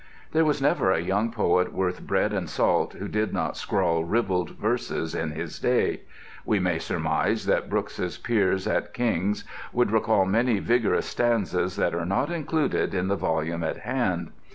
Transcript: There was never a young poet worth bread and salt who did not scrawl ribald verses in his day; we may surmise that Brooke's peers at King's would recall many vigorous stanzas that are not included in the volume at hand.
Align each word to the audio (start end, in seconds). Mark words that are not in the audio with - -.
There 0.31 0.43
was 0.45 0.63
never 0.63 0.89
a 0.91 0.99
young 0.99 1.29
poet 1.31 1.71
worth 1.73 2.01
bread 2.07 2.33
and 2.33 2.49
salt 2.49 2.93
who 2.93 3.07
did 3.07 3.33
not 3.33 3.55
scrawl 3.55 4.03
ribald 4.03 4.57
verses 4.57 5.13
in 5.13 5.33
his 5.33 5.59
day; 5.59 6.01
we 6.43 6.57
may 6.57 6.79
surmise 6.79 7.45
that 7.45 7.69
Brooke's 7.69 8.17
peers 8.17 8.65
at 8.65 8.95
King's 8.95 9.43
would 9.71 9.91
recall 9.91 10.25
many 10.25 10.57
vigorous 10.57 11.05
stanzas 11.05 11.75
that 11.75 11.93
are 11.93 12.03
not 12.03 12.31
included 12.31 12.95
in 12.95 13.09
the 13.09 13.15
volume 13.15 13.63
at 13.63 13.77
hand. 13.77 14.31